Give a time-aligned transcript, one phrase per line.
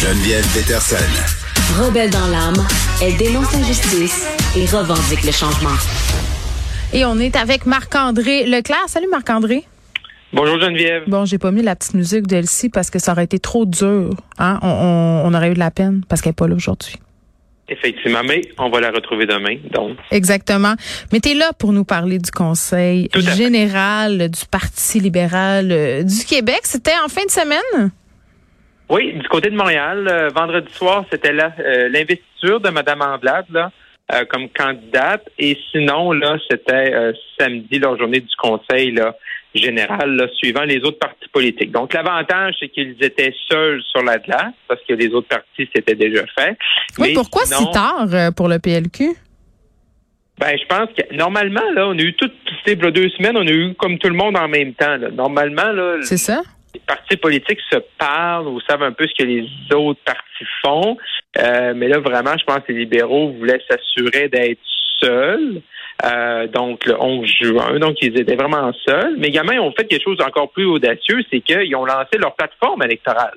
[0.00, 0.96] Geneviève Peterson.
[1.82, 2.64] Rebelle dans l'âme,
[3.02, 5.74] elle dénonce l'injustice et revendique le changement.
[6.92, 8.84] Et on est avec Marc-André Leclerc.
[8.86, 9.64] Salut Marc-André.
[10.32, 11.02] Bonjour Geneviève.
[11.08, 14.10] Bon, j'ai pas mis la petite musique d'Elsie parce que ça aurait été trop dur.
[14.38, 14.58] Hein?
[14.62, 16.94] On, on- on aurait eu de la peine parce qu'elle est pas là aujourd'hui.
[17.68, 19.56] Effectivement, mais on va la retrouver demain.
[19.72, 20.74] Donc, Exactement.
[21.12, 26.24] Mais tu es là pour nous parler du Conseil général du Parti libéral euh, du
[26.24, 26.60] Québec.
[26.62, 27.90] C'était en fin de semaine?
[28.90, 33.46] Oui, du côté de Montréal, euh, vendredi soir, c'était là euh, l'investiture de Mme Andelade
[33.50, 33.70] là,
[34.12, 35.28] euh, comme candidate.
[35.38, 39.14] Et sinon, là, c'était euh, samedi, la journée du Conseil là,
[39.54, 41.72] général, là, suivant les autres partis politiques.
[41.72, 45.94] Donc, l'avantage, c'est qu'ils étaient seuls sur la glace parce que les autres partis s'étaient
[45.94, 46.56] déjà fait.
[46.98, 49.14] Oui, Mais pourquoi sinon- si tard euh, pour le PLQ?
[50.38, 52.32] Ben, je pense que normalement, là, on a eu toutes
[52.64, 54.96] ces deux semaines, on a eu comme tout le monde en même temps.
[54.96, 55.10] là.
[55.10, 56.42] Normalement, là, C'est ça?
[56.88, 60.96] Les partis politiques se parlent ou savent un peu ce que les autres partis font.
[61.38, 64.60] Euh, mais là, vraiment, je pense que les libéraux voulaient s'assurer d'être
[65.00, 65.60] seuls.
[66.04, 67.78] Euh, donc, le 11 juin.
[67.78, 69.16] Donc, ils étaient vraiment seuls.
[69.18, 72.34] Mais également, ils ont fait quelque chose d'encore plus audacieux, c'est qu'ils ont lancé leur
[72.34, 73.34] plateforme électorale.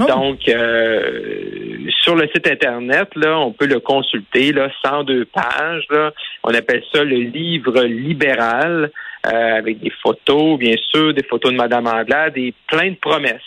[0.00, 0.04] Oh.
[0.06, 5.84] Donc, euh, sur le site Internet, là, on peut le consulter, là, 102 pages.
[5.90, 6.12] Là.
[6.44, 8.90] On appelle ça le livre libéral,
[9.26, 13.40] euh, avec des photos, bien sûr, des photos de Mme Andelade et plein de promesses.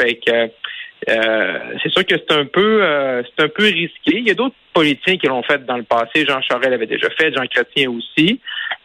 [0.00, 0.50] Fait que
[1.08, 4.18] euh, c'est sûr que c'est un peu euh, c'est un peu risqué.
[4.18, 6.26] Il y a d'autres politiciens qui l'ont fait dans le passé.
[6.26, 8.40] Jean Charest l'avait déjà fait, Jean Chrétien aussi.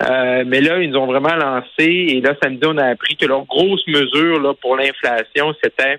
[0.08, 1.86] Euh, mais là, ils nous ont vraiment lancé.
[1.86, 5.98] Et là, samedi, on a appris que leur grosse mesure là, pour l'inflation, c'était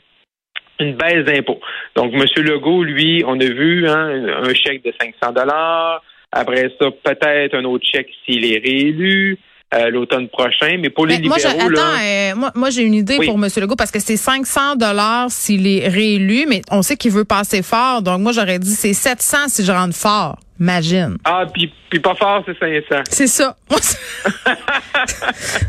[0.79, 1.61] une baisse d'impôts.
[1.97, 2.25] Donc, M.
[2.45, 6.03] Legault, lui, on a vu hein, un chèque de 500 dollars.
[6.33, 9.39] Après ça, peut-être un autre chèque s'il est réélu
[9.75, 10.77] euh, l'automne prochain.
[10.79, 13.27] Mais pour les Mais moi, je- attends, là, euh, moi, moi j'ai une idée Oui.
[13.27, 13.49] pour M.
[13.57, 17.63] Legault parce que c'est 500 dollars s'il est réélu, mais on sait qu'il veut passer
[17.63, 18.03] fort.
[18.03, 20.39] Donc, moi, j'aurais dit c'est 700 si je rentre fort.
[20.61, 21.17] Imagine.
[21.25, 23.03] ah, puis, puis pas fort, c'est 500.
[23.11, 23.57] C'est ça.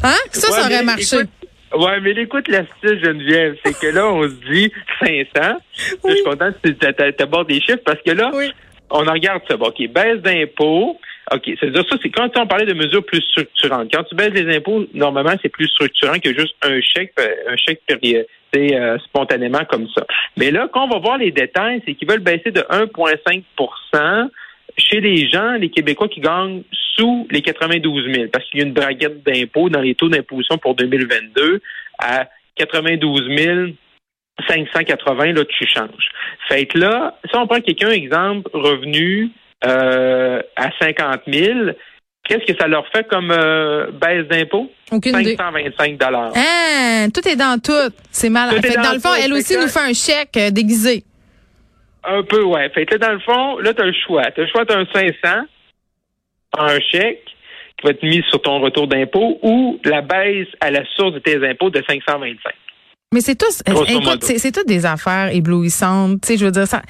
[0.04, 0.14] Hein?
[0.32, 1.16] Ça, Ouais, ça aurait marché.
[1.16, 1.30] écoute-
[1.84, 5.58] ouais, mais écoute l'astuce, Geneviève, c'est que là, on se dit 500.
[6.08, 8.52] Je suis content que tu abordes des chiffres parce que là, Oui.
[8.92, 9.58] on en regarde ça.
[9.58, 10.98] Bon, OK, baisse d'impôts.
[11.32, 13.90] OK, c'est-à-dire ça, c'est quand on parlait de mesures plus structurantes.
[13.92, 17.56] Quand tu baisses les impôts, normalement, c'est plus structurant que juste un chèque, euh, un
[17.58, 18.28] chèque période.
[18.58, 20.06] Euh, spontanément comme ça.
[20.38, 24.30] Mais là, quand on va voir les détails, c'est qu'ils veulent baisser de 1,5%
[24.78, 26.64] chez les gens, les Québécois qui gagnent
[26.96, 30.58] sous les 92 000, parce qu'il y a une braguette d'impôts dans les taux d'imposition
[30.58, 31.62] pour 2022
[32.00, 33.76] à 92
[34.48, 36.10] 580, là, tu changes.
[36.48, 39.32] Fait que là, si on prend quelqu'un, exemple, revenu
[39.66, 41.72] euh, à 50 000,
[42.24, 44.72] qu'est-ce que ça leur fait comme euh, baisse d'impôt?
[44.92, 45.36] Aucune idée.
[45.36, 46.32] 525 dollars.
[46.36, 47.72] Hein, tout est dans tout.
[48.12, 48.30] C'est.
[48.30, 49.22] Tout Fait que dans dans le fond, tout.
[49.24, 51.04] elle aussi nous fait un chèque euh, déguisé.
[52.04, 52.70] Un peu, ouais.
[52.70, 54.24] Fait que là, dans le fond, là, tu as le choix.
[54.32, 55.46] Tu as le choix d'un 500,
[56.58, 57.24] un chèque
[57.78, 61.20] qui va être mis sur ton retour d'impôt ou la baisse à la source de
[61.20, 62.54] tes impôts de 525.
[63.14, 66.20] Mais c'est tous, Grosso écoute, c'est c'est toutes des affaires éblouissantes.
[66.22, 66.82] Tu sais, je veux dire ça.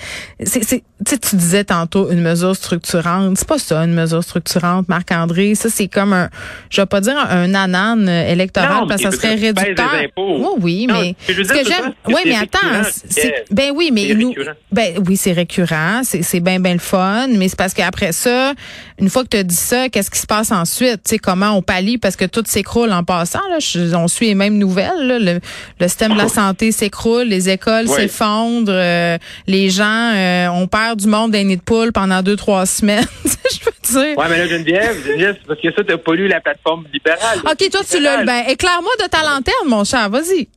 [0.43, 3.37] C'est, c'est, tu sais, tu disais tantôt une mesure structurante.
[3.37, 5.55] C'est pas ça une mesure structurante, Marc André.
[5.55, 6.29] Ça c'est comme un,
[6.69, 9.93] je vais pas dire un anane électoral Non, parce que ça serait réducteur.
[9.93, 10.55] impôts.
[10.61, 13.91] Oui, oui, Non, mais ce que je ce j'aime, oui, mais attends, c'est, ben oui,
[13.93, 14.53] mais C'est nous, récurrent.
[14.71, 18.53] ben oui, c'est récurrent, c'est, c'est bien, bien le fun, mais c'est parce qu'après ça,
[18.99, 21.03] une fois que tu as dit ça, qu'est-ce qui se passe ensuite?
[21.03, 23.59] Tu sais, comment on pallie parce que tout s'écroule en passant, là.
[23.59, 25.19] Je- on suit les mêmes nouvelles, là.
[25.19, 25.39] Le,
[25.81, 27.95] le système de la santé s'écroule, les écoles Oui.
[27.95, 29.17] s'effondrent, euh,
[29.47, 33.05] les gens, euh, on perd du monde d'un nid de poule pendant deux, trois semaines.
[33.25, 34.17] je veux dire.
[34.17, 37.39] Ouais, mais là, Geneviève, Geneviève, c'est parce que ça, t'as pas lu la plateforme libérale.
[37.43, 38.23] OK, toi, tu l'as.
[38.23, 40.09] Ben, éclaire-moi de ta lanterne, mon cher.
[40.09, 40.47] Vas-y.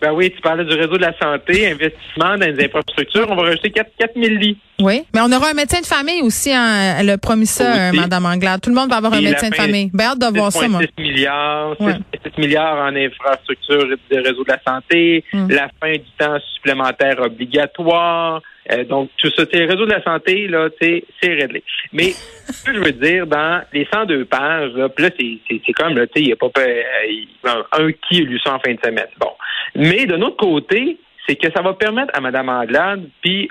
[0.00, 3.26] Ben oui, tu parlais du réseau de la santé, investissement dans les infrastructures.
[3.28, 4.58] On va rajouter 4, 4 000 lits.
[4.80, 5.02] Oui.
[5.14, 6.50] Mais on aura un médecin de famille aussi.
[6.52, 6.96] Hein.
[6.98, 8.62] Elle a promis ça, euh, Madame Anglade.
[8.62, 9.90] Tout le monde va avoir un Et médecin de famille.
[9.92, 10.80] Ben, hâte de voir ça, moi.
[10.80, 11.92] 6,6 milliards, Ouais.
[12.14, 15.50] 6,6 milliards en infrastructures de réseau de la santé, Mm.
[15.50, 18.40] la fin du temps supplémentaire obligatoire.
[18.72, 21.62] Euh, donc, tout ça, c'est le réseau de la santé, là, c'est réglé.
[21.92, 22.10] Mais,
[22.48, 26.06] ce que je veux dire, dans les 102 pages, là, puis là, c'est, comme, là,
[26.06, 28.78] tu sais, il y a pas euh, un qui a lu ça en fin de
[28.84, 29.06] semaine.
[29.18, 29.30] Bon.
[29.74, 33.48] Mais, de notre côté, c'est que ça va permettre à Mme Anglade, puis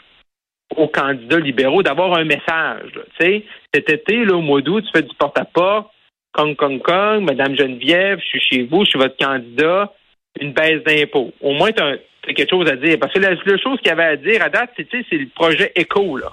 [0.75, 2.92] aux candidats libéraux d'avoir un message.
[3.19, 5.89] cet été, là, au mois d'août, tu fais du porte-à-porte,
[6.31, 9.92] Kong, Kong, Kong, Madame Geneviève, je suis chez vous, je suis votre candidat,
[10.39, 11.33] une baisse d'impôts.
[11.42, 11.98] Au moins, tu as,
[12.36, 12.98] quelque chose à dire.
[13.00, 16.18] Parce que la chose qu'il y avait à dire à date, c'est, le projet ECO,
[16.18, 16.31] là.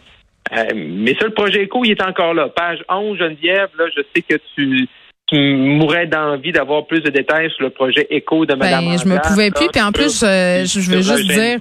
[0.52, 2.48] Euh, mais ça, le projet ECO, il est encore là.
[2.48, 4.86] Page 11, Geneviève, là, je sais que tu
[5.26, 9.08] qui mourrait d'envie d'avoir plus de détails sur le projet éco de Mme ben, Je
[9.08, 9.66] me pouvais plus.
[9.72, 11.58] Puis en plus, euh, je, veux juste dire,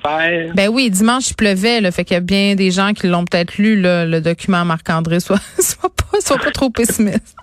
[0.53, 3.25] ben oui, dimanche il pleuvait, là, fait qu'il y a bien des gens qui l'ont
[3.25, 5.19] peut-être lu là, le document Marc-André.
[5.19, 7.35] Soit, soit pas, soit pas trop pessimiste.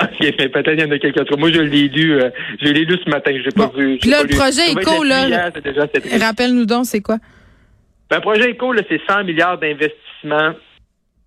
[0.00, 1.38] OK, mais peut-être il y en a quelques autres.
[1.38, 2.28] Moi, je l'ai lu, euh,
[2.60, 3.96] je l'ai lu ce matin, je l'ai pas vu.
[3.98, 5.50] Puis là, le projet éco, là,
[6.20, 7.16] rappelle-nous donc, c'est quoi?
[8.10, 10.52] Ben, le projet éco, c'est 100 milliards d'investissements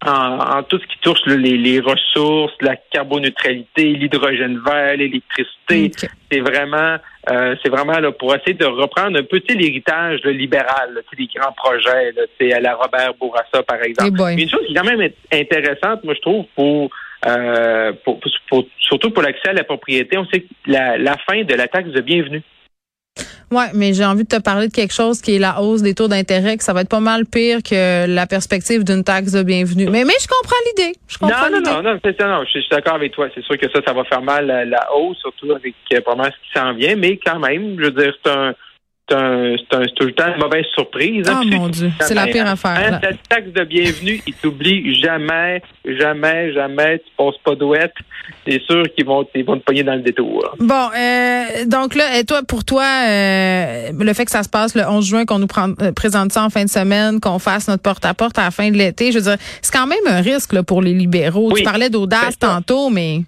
[0.06, 5.92] en, tout ce qui touche les, ressources, la carboneutralité, l'hydrogène vert, l'électricité.
[6.32, 6.98] C'est vraiment,
[7.32, 12.12] euh, c'est vraiment là, pour essayer de reprendre un petit l'héritage libéral, des grands projets,
[12.12, 14.22] là, à la Robert Bourassa, par exemple.
[14.38, 16.90] une chose qui est quand même intéressante, moi, je trouve, pour,
[17.26, 18.20] euh, pour,
[18.80, 21.90] surtout pour l'accès à la propriété, on sait que la, la fin de la taxe
[21.90, 22.44] de bienvenue.
[23.50, 25.94] Oui, mais j'ai envie de te parler de quelque chose qui est la hausse des
[25.94, 29.44] taux d'intérêt, que ça va être pas mal pire que la perspective d'une taxe de
[29.44, 29.88] bienvenue.
[29.90, 30.98] Mais, mais je comprends l'idée.
[31.08, 33.28] Je comprends non, non, non, non, non, je suis d'accord avec toi.
[33.34, 36.30] C'est sûr que ça, ça va faire mal la, la hausse, surtout avec euh, ce
[36.30, 38.54] qui s'en vient, mais quand même, je veux dire, c'est un
[39.10, 41.30] c'est un, c'est tout le temps une mauvaise surprise.
[41.30, 42.94] Hein, oh mon Dieu, c'est la pire affaire.
[42.94, 47.00] Hein, cette taxe de bienvenue, ils t'oublient jamais, jamais, jamais.
[47.00, 47.94] Tu passes pas douette.
[48.46, 50.56] C'est sûr qu'ils vont, ils vont te pogner dans le détour.
[50.60, 54.76] Bon, euh, donc là, et toi, pour toi, euh, le fait que ça se passe
[54.76, 57.68] le 11 juin, qu'on nous prend, euh, présente ça en fin de semaine, qu'on fasse
[57.68, 60.54] notre porte-à-porte -à, la fin de l'été, je veux dire, c'est quand même un risque
[60.54, 61.52] là, pour les libéraux.
[61.54, 63.22] Tu parlais d'audace ben, tantôt, mais...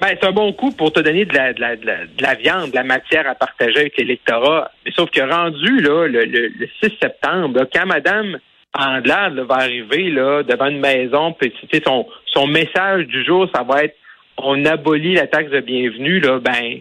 [0.00, 2.70] Ben, c'est un bon coup pour te donner de la, de, la, de, la, viande,
[2.70, 4.70] de la matière à partager avec l'électorat.
[4.84, 8.38] Mais sauf que rendu là, le, le, 6 septembre, quand Mme
[8.78, 11.52] Andelade va arriver là, devant une maison, puis
[11.84, 13.96] son, son message du jour, ça va être
[14.42, 16.80] on abolit la taxe de bienvenue, là, ben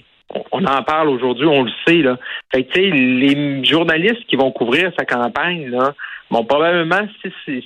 [0.51, 2.01] on, en parle aujourd'hui, on le sait.
[2.01, 2.17] Là.
[2.53, 5.93] Fait que, les journalistes qui vont couvrir sa campagne là,
[6.29, 7.07] vont probablement,
[7.45, 7.65] si,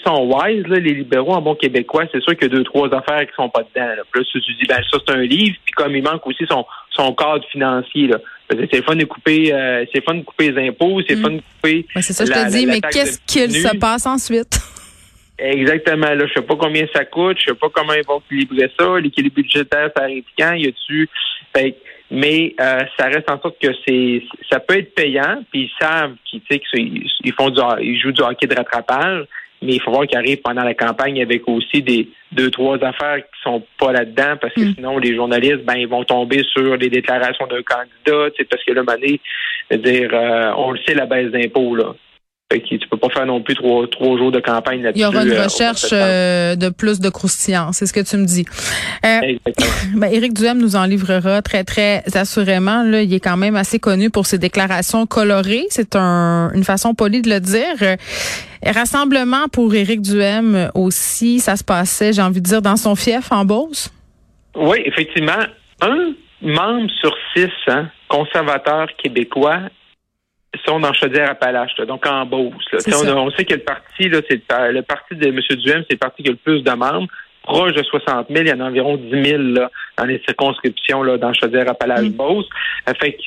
[0.00, 2.88] sont wise, là, les libéraux en bon québécois, c'est sûr qu'il y a deux, trois
[2.94, 3.88] affaires qui sont pas dedans.
[3.88, 4.02] Là.
[4.10, 6.64] Puis là, tu dis, ben ça, c'est un livre, puis comme il manque aussi son,
[6.90, 8.18] son cadre financier, là.
[8.70, 11.22] C'est fun de couper, euh, c'est fun de couper les impôts, c'est mm.
[11.22, 11.86] fun de couper.
[12.00, 14.60] c'est ça, je te dis, mais qu'est-ce qu'il se passe ensuite?
[15.38, 16.12] Exactement.
[16.12, 19.00] Là, je sais pas combien ça coûte, je sais pas comment ils vont équilibrer ça.
[19.00, 20.52] L'équilibre budgétaire, ça arrive quand?
[20.52, 21.08] Y a-tu?
[22.10, 26.14] mais euh, ça reste en sorte que c'est ça peut être payant, puis ils savent
[26.24, 26.42] qu'ils
[27.24, 29.24] ils font du ils jouent du hockey de rattrapage
[29.62, 33.18] mais il faut voir qu'il arrive pendant la campagne avec aussi des deux, trois affaires
[33.18, 34.74] qui sont pas là-dedans, parce que hmm.
[34.74, 38.82] sinon, les journalistes, ben, ils vont tomber sur les déclarations d'un candidat, parce que là,
[38.82, 39.20] mané,
[39.70, 41.94] dire, euh, on le sait, la baisse d'impôts, là.
[42.52, 45.00] Fait que tu peux pas faire non plus trois, trois jours de campagne là-dessus.
[45.00, 48.18] Il y aura une euh, recherche euh, de plus de croustillant, c'est ce que tu
[48.18, 48.44] me dis.
[49.06, 49.38] Euh,
[49.94, 52.82] ben, Éric Duhem nous en livrera très, très assurément.
[52.82, 55.64] Là, il est quand même assez connu pour ses déclarations colorées.
[55.70, 57.96] C'est un, une façon polie de le dire.
[58.66, 63.32] Rassemblement pour Éric Duhem aussi, ça se passait, j'ai envie de dire, dans son fief
[63.32, 63.90] en Beauce?
[64.54, 65.40] Oui, effectivement.
[65.80, 66.12] Un
[66.42, 69.60] membre sur six, hein, conservateur québécois,
[70.66, 72.52] sont dans Chaudière-Appalaches, donc en Beauce.
[72.86, 75.38] On, sait que le parti, là, c'est le parti de M.
[75.38, 77.08] Duhem, c'est le parti qui a le plus de membres.
[77.42, 79.68] Proche de 60 000, il y en a environ 10 000 là,
[79.98, 82.46] dans les circonscriptions là, dans Chaudière-Appalaches-Beauce.
[82.86, 82.92] Mm.
[83.00, 83.18] Fait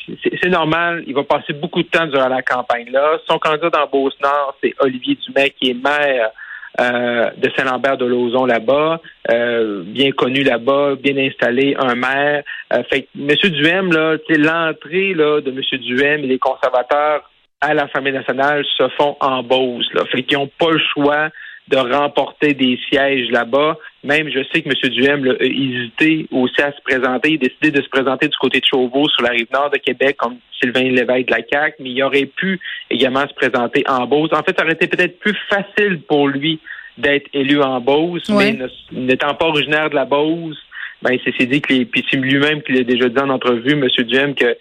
[0.42, 2.90] c'est normal, il va passer beaucoup de temps durant la campagne.
[2.92, 3.20] là.
[3.28, 6.32] Son candidat dans Beauce-Nord, c'est Olivier Dumais, qui est maire
[6.80, 9.00] euh, de Saint-Lambert de Lauzon là-bas,
[9.32, 12.44] euh, bien connu là-bas, bien installé, un maire.
[12.74, 13.52] Euh, fait que M.
[13.52, 15.80] Duhem, là, l'entrée là, de M.
[15.80, 17.30] Duhem et les conservateurs
[17.62, 19.88] à l'Assemblée nationale se font en Beauce.
[19.94, 20.04] Là.
[20.12, 21.30] Fait qu'ils n'ont pas le choix
[21.68, 23.78] de remporter des sièges là-bas.
[24.04, 24.90] Même, je sais que M.
[24.92, 27.32] Duhem a hésité aussi à se présenter.
[27.32, 29.78] Il a décidé de se présenter du côté de Chauveau, sur la rive nord de
[29.78, 34.06] Québec, comme Sylvain Lévesque de la CAQ, mais il aurait pu également se présenter en
[34.06, 34.32] Beauce.
[34.32, 36.60] En fait, ça aurait été peut-être plus facile pour lui
[36.98, 38.58] d'être élu en Beauce, mais
[38.92, 40.58] n'étant pas originaire de la Beauce,
[41.02, 43.88] ben, c'est dit que les, puis c'est lui-même qui l'a déjà dit en entrevue, M.
[44.06, 44.56] Duhem, que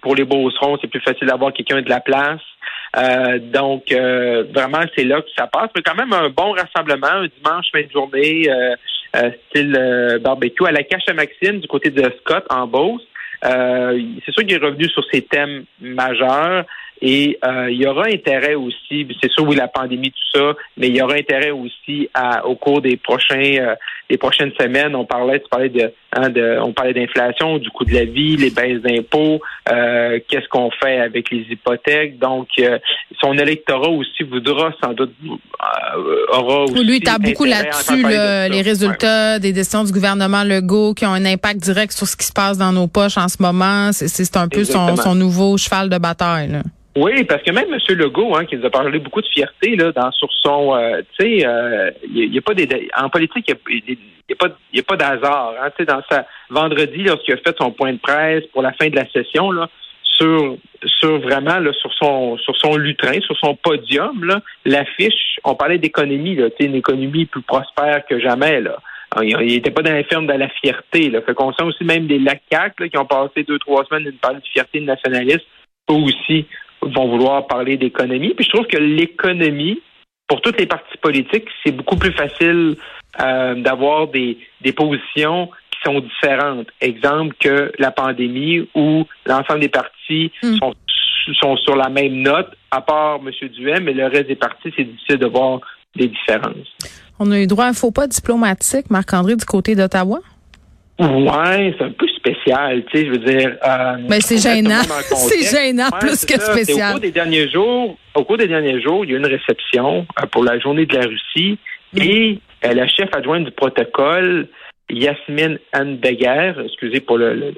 [0.00, 2.40] pour les Beaucerons, c'est plus facile d'avoir quelqu'un de la place.
[2.96, 5.70] Euh, donc, euh, vraiment, c'est là que ça passe.
[5.74, 10.72] Mais quand même, un bon rassemblement, un dimanche fin de journée, euh, style barbecue, à
[10.72, 13.02] la cache à Maxime, du côté de Scott, en Beauce.
[13.42, 16.64] c'est sûr qu'il est revenu sur ses thèmes majeurs.
[17.02, 17.38] Et
[17.68, 21.02] il y aura intérêt aussi, c'est sûr oui la pandémie tout ça, mais il y
[21.02, 23.74] aura intérêt aussi à, au cours des prochains
[24.08, 24.96] des prochaines semaines.
[24.96, 28.36] On parlait, tu parlais de, hein, de on parlait d'inflation, du coût de la vie,
[28.36, 32.18] les baisses d'impôts, euh, qu'est-ce qu'on fait avec les hypothèques?
[32.18, 32.78] Donc, euh,
[33.20, 36.84] son électorat aussi voudra sans doute euh, aura aussi.
[36.84, 41.24] Lui, tu as beaucoup là-dessus les résultats des décisions du gouvernement Legault qui ont un
[41.24, 43.90] impact direct sur ce qui se passe dans nos poches en ce moment.
[43.92, 46.48] C'est un peu son, son, nouveau cheval de bataille.
[46.48, 46.62] Là.
[46.96, 47.96] Oui, parce que même M.
[47.96, 51.24] Legault, hein, qui nous a parlé beaucoup de fierté là, dans sur son, euh, tu
[51.24, 54.82] sais, il euh, n'y a, pas des, en politique, il n'y a, pas, y a
[54.82, 56.00] pas d'hasard, hein, tu sais, dans
[56.50, 59.68] vendredi, lorsqu'il a fait son point de presse pour la fin de la session, là,
[60.16, 65.78] sur, sur vraiment là, sur son sur son lutrin, sur son podium, l'affiche, on parlait
[65.78, 68.60] d'économie, une économie plus prospère que jamais.
[68.60, 68.78] Là.
[69.22, 71.10] Il n'était pas dans la ferme de la fierté.
[71.10, 71.20] Là.
[71.22, 74.40] Fait qu'on sent aussi même des lacacs qui ont passé deux, trois semaines une parler
[74.40, 75.46] de fierté nationaliste,
[75.90, 76.46] eux aussi
[76.82, 78.34] vont vouloir parler d'économie.
[78.34, 79.80] Puis je trouve que l'économie,
[80.28, 82.76] pour toutes les partis politiques, c'est beaucoup plus facile
[83.20, 86.68] euh, d'avoir des, des positions qui sont différentes.
[86.80, 90.56] Exemple que la pandémie où l'ensemble des partis hmm.
[90.56, 90.74] sont,
[91.40, 93.48] sont sur la même note, à part M.
[93.50, 95.60] Duhem, mais le reste des partis, c'est difficile de voir
[95.94, 96.76] des différences.
[97.18, 100.20] On a eu droit à un faux pas diplomatique, Marc-André, du côté d'Ottawa?
[100.98, 103.56] Ouais, c'est un peu spécial, tu sais, je veux dire.
[103.66, 104.82] Euh, Mais c'est gênant.
[105.02, 106.88] c'est gênant, plus que spécial.
[106.88, 109.26] Au cours des derniers jours, au cours des derniers jours, il y a eu une
[109.26, 111.58] réception euh, pour la journée de la Russie
[111.96, 114.48] et euh, la chef adjointe du protocole,
[114.90, 117.54] Yasmine Anbeger, excusez pour le,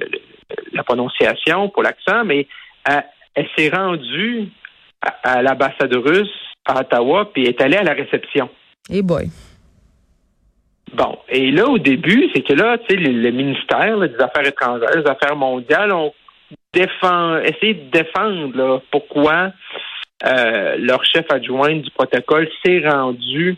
[0.72, 2.46] la prononciation, pour l'accent, mais
[2.84, 4.48] elle, s'est rendue
[5.00, 6.28] à, l'ambassade russe
[6.64, 8.48] à Ottawa puis est allée à la réception.
[8.90, 9.28] Eh boy.
[10.94, 14.90] Bon, et là, au début, c'est que là, tu sais, le, ministère des Affaires étrangères,
[14.90, 16.14] des Affaires mondiales ont
[16.72, 19.52] défend, essayé de défendre là, pourquoi
[20.24, 23.56] euh, leur chef adjoint du protocole s'est rendu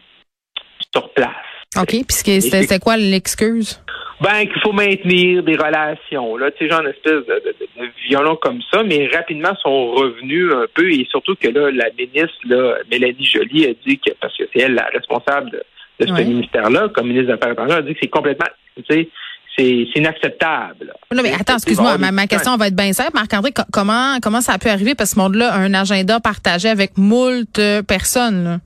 [0.93, 1.50] sur place.
[1.79, 3.81] OK, puis c'était quoi l'excuse?
[4.21, 8.37] Ben, qu'il faut maintenir des relations, là, tu sais, genre une espèce de, de, violon
[8.37, 12.75] comme ça, mais rapidement sont revenus un peu, et surtout que là, la ministre, là,
[12.91, 15.63] Mélanie Joly, a dit que, parce que c'est elle la responsable
[16.01, 19.09] de ce ministère-là, comme ministre des Affaires étrangères, a dit que c'est complètement, tu sais,
[19.57, 20.93] c'est inacceptable.
[21.15, 23.13] Non, mais attends, excuse-moi, ma, question va être bien simple.
[23.15, 24.95] Marc-André, comment, comment ça a pu arriver?
[24.95, 28.45] Parce que ce monde-là a un agenda partagé avec moult euh, personnes.
[28.45, 28.59] Là.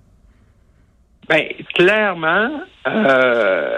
[1.28, 2.50] Ben, clairement,
[2.86, 3.70] euh,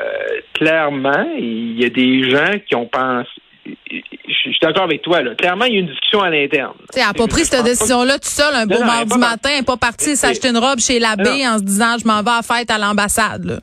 [0.55, 3.29] clairement, il y a des gens qui ont pensé,
[3.67, 5.23] je suis d'accord avec toi.
[5.23, 5.35] Là.
[5.35, 6.75] Clairement, il y a une discussion à l'interne.
[6.93, 9.51] Tu elle n'a pas pris cette décision-là tout seul un beau mardi matin.
[9.53, 12.31] Elle n'est pas partie s'acheter une robe chez l'abbé en se disant je m'en vais
[12.31, 13.61] à fête à l'ambassade.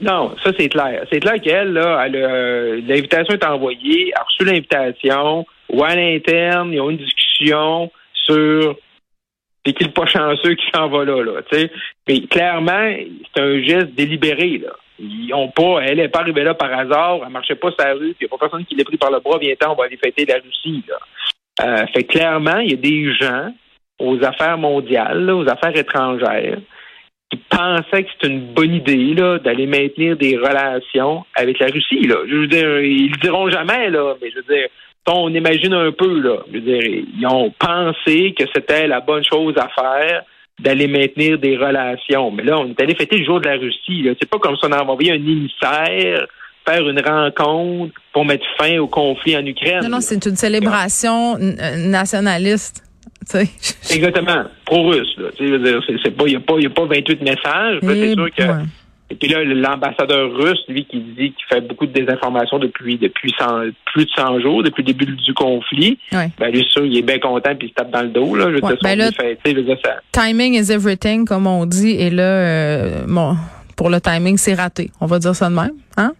[0.00, 1.06] Non, ça c'est clair.
[1.10, 6.70] C'est clair qu'elle, là, euh, l'invitation est envoyée, elle a reçu l'invitation, ou à l'interne,
[6.72, 8.76] il y a une discussion sur
[9.64, 11.40] c'est qui le pas chanceux qui s'en va là, là.
[12.08, 12.94] Mais clairement,
[13.34, 14.72] c'est un geste délibéré, là.
[14.98, 18.14] Ils ont pas, elle n'est pas arrivée là par hasard, elle marchait pas la rue,
[18.14, 19.96] il n'y a pas personne qui l'a pris par le bras, viens on va aller
[19.96, 20.84] fêter la Russie.
[20.88, 20.96] Là.
[21.66, 23.52] Euh, fait clairement, il y a des gens
[23.98, 26.58] aux affaires mondiales, aux affaires étrangères,
[27.30, 32.06] qui pensaient que c'était une bonne idée là, d'aller maintenir des relations avec la Russie.
[32.06, 32.16] Là.
[32.28, 34.68] Je veux dire, ils le diront jamais, là, mais je veux dire,
[35.12, 36.38] on imagine un peu, là.
[36.48, 40.22] Je veux dire, ils ont pensé que c'était la bonne chose à faire
[40.58, 42.30] d'aller maintenir des relations.
[42.30, 44.08] Mais là, on est allé fêter le jour de la Russie.
[44.20, 46.26] C'est pas comme si on avait envoyé un émissaire
[46.66, 49.82] faire une rencontre pour mettre fin au conflit en Ukraine.
[49.82, 52.82] Non, non, c'est une célébration nationaliste.
[53.90, 55.18] Exactement, pro-russe.
[55.38, 57.78] C'est pas, il n'y a, pas, a pas 28 messages.
[57.82, 58.42] C'est sûr que
[59.10, 63.34] et puis là, l'ambassadeur russe, lui, qui dit qu'il fait beaucoup de désinformation depuis depuis
[63.92, 67.18] plus de 100 jours, depuis le début du conflit, ben lui, sûr, il est bien
[67.18, 68.34] content puis il se tape dans le dos.
[68.34, 69.38] Là, je ouais, ben fait,
[69.84, 70.00] ça.
[70.12, 71.90] Timing is everything, comme on dit.
[71.90, 73.36] Et là, euh, bon,
[73.76, 74.90] pour le timing, c'est raté.
[75.00, 76.12] On va dire ça de même, hein?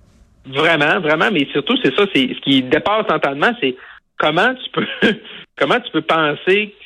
[0.47, 3.75] Vraiment, vraiment, mais surtout, c'est ça, c'est ce qui dépasse l'entendement, c'est
[4.19, 4.87] comment tu peux
[5.57, 6.85] comment tu peux penser que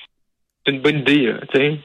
[0.64, 1.76] c'est une bonne idée, tu sais?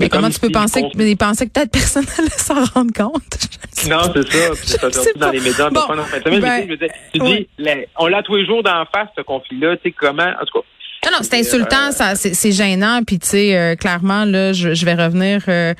[0.00, 3.38] Mais comment tu peux penser que, mais penser que peut-être personne n'allait s'en rendre compte?
[3.88, 4.50] non, c'est ça.
[4.50, 5.70] Puis ça sorti dans les médias.
[5.70, 5.80] Bon,
[6.24, 6.66] ben,
[7.12, 7.48] tu dis,
[7.98, 9.76] on l'a tous les jours d'en face, ce conflit-là.
[9.76, 10.66] Tu sais, comment, en tout cas.
[11.04, 13.00] Non, non, c'est insultant, euh, ça, c'est gênant.
[13.04, 15.74] Puis, tu sais, euh, clairement, là, je, je vais revenir euh,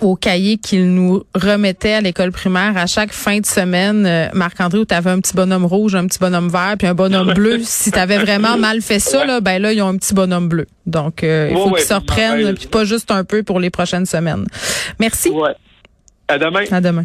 [0.00, 4.80] au cahier qu'il nous remettait à l'école primaire à chaque fin de semaine, euh, Marc-André,
[4.80, 7.60] où tu avais un petit bonhomme rouge, un petit bonhomme vert, puis un bonhomme bleu.
[7.62, 10.48] si tu avais vraiment mal fait ça, là, ben là, ils ont un petit bonhomme
[10.48, 10.66] bleu.
[10.86, 14.06] Donc, euh, il faut qu'ils se reprennent, puis pas juste un peu pour les prochaines
[14.06, 14.46] semaines.
[14.98, 15.30] Merci.
[16.28, 16.64] À demain.
[16.70, 17.04] À demain.